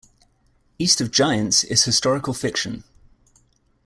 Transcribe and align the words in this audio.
"East 0.79 0.99
of 0.99 1.11
Giants" 1.11 1.63
is 1.63 1.83
historical 1.83 2.33
fiction. 2.33 2.83